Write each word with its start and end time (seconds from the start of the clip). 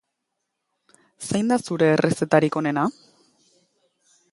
Zein 1.25 1.51
da 1.51 1.59
zure 1.67 1.91
errezetarik 1.99 2.59
onena? 2.63 2.89